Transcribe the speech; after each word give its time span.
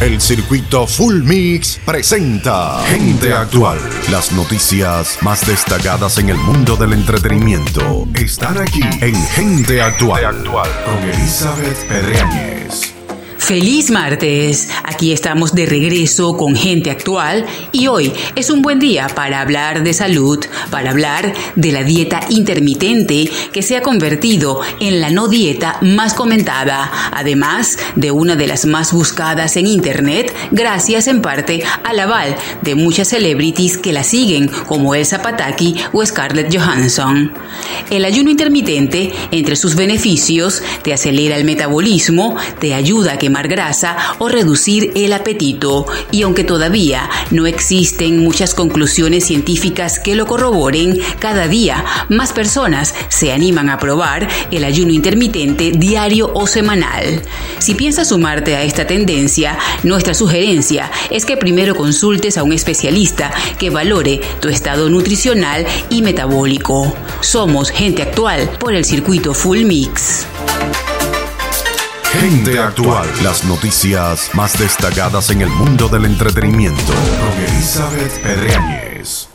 El 0.00 0.18
circuito 0.18 0.86
Full 0.86 1.24
Mix 1.24 1.78
presenta 1.84 2.82
Gente 2.86 3.34
Actual. 3.34 3.78
Las 4.10 4.32
noticias 4.32 5.18
más 5.20 5.46
destacadas 5.46 6.16
en 6.16 6.30
el 6.30 6.38
mundo 6.38 6.74
del 6.74 6.94
entretenimiento 6.94 8.08
están 8.14 8.56
aquí 8.56 8.80
en 9.02 9.14
Gente 9.14 9.82
Actual, 9.82 10.42
con 10.42 10.98
Elizabeth 11.06 11.86
Pedreñez. 11.86 12.99
Feliz 13.50 13.90
martes, 13.90 14.68
aquí 14.84 15.10
estamos 15.10 15.56
de 15.56 15.66
regreso 15.66 16.36
con 16.36 16.54
gente 16.54 16.88
actual 16.88 17.44
y 17.72 17.88
hoy 17.88 18.12
es 18.36 18.48
un 18.48 18.62
buen 18.62 18.78
día 18.78 19.08
para 19.08 19.40
hablar 19.40 19.82
de 19.82 19.92
salud, 19.92 20.38
para 20.70 20.90
hablar 20.90 21.34
de 21.56 21.72
la 21.72 21.82
dieta 21.82 22.20
intermitente 22.28 23.28
que 23.52 23.62
se 23.62 23.76
ha 23.76 23.82
convertido 23.82 24.60
en 24.78 25.00
la 25.00 25.10
no 25.10 25.26
dieta 25.26 25.78
más 25.80 26.14
comentada, 26.14 26.92
además 27.12 27.76
de 27.96 28.12
una 28.12 28.36
de 28.36 28.46
las 28.46 28.66
más 28.66 28.92
buscadas 28.92 29.56
en 29.56 29.66
internet 29.66 30.32
gracias 30.52 31.08
en 31.08 31.20
parte 31.20 31.64
al 31.82 31.98
aval 31.98 32.36
de 32.62 32.76
muchas 32.76 33.08
celebrities 33.08 33.78
que 33.78 33.92
la 33.92 34.04
siguen 34.04 34.46
como 34.46 34.94
Elsa 34.94 35.22
Pataki 35.22 35.74
o 35.92 36.06
Scarlett 36.06 36.56
Johansson. 36.56 37.32
El 37.90 38.04
ayuno 38.04 38.30
intermitente, 38.30 39.12
entre 39.32 39.56
sus 39.56 39.74
beneficios, 39.74 40.62
te 40.82 40.92
acelera 40.92 41.36
el 41.36 41.42
metabolismo, 41.42 42.36
te 42.60 42.74
ayuda 42.74 43.14
a 43.14 43.18
grasa 43.48 43.96
o 44.18 44.28
reducir 44.28 44.92
el 44.94 45.12
apetito. 45.12 45.86
Y 46.10 46.22
aunque 46.22 46.44
todavía 46.44 47.08
no 47.30 47.46
existen 47.46 48.22
muchas 48.22 48.54
conclusiones 48.54 49.24
científicas 49.24 49.98
que 49.98 50.14
lo 50.14 50.26
corroboren, 50.26 50.98
cada 51.18 51.48
día 51.48 51.84
más 52.08 52.32
personas 52.32 52.94
se 53.08 53.32
animan 53.32 53.68
a 53.68 53.78
probar 53.78 54.28
el 54.50 54.64
ayuno 54.64 54.92
intermitente 54.92 55.72
diario 55.72 56.30
o 56.34 56.46
semanal. 56.46 57.22
Si 57.58 57.74
piensas 57.74 58.08
sumarte 58.08 58.56
a 58.56 58.62
esta 58.62 58.86
tendencia, 58.86 59.58
nuestra 59.82 60.14
sugerencia 60.14 60.90
es 61.10 61.24
que 61.24 61.36
primero 61.36 61.74
consultes 61.74 62.38
a 62.38 62.42
un 62.42 62.52
especialista 62.52 63.30
que 63.58 63.70
valore 63.70 64.20
tu 64.40 64.48
estado 64.48 64.88
nutricional 64.88 65.66
y 65.90 66.02
metabólico. 66.02 66.94
Somos 67.20 67.70
gente 67.70 68.02
actual 68.02 68.48
por 68.58 68.74
el 68.74 68.84
circuito 68.84 69.34
Full 69.34 69.64
Mix. 69.64 70.19
Gente 72.12 72.58
Actual. 72.58 73.08
Las 73.22 73.44
noticias 73.44 74.30
más 74.34 74.58
destacadas 74.58 75.30
en 75.30 75.42
el 75.42 75.48
mundo 75.48 75.88
del 75.88 76.06
entretenimiento. 76.06 76.92
Con 76.92 77.54
Elizabeth 77.54 78.20
Pedreñez. 78.20 79.29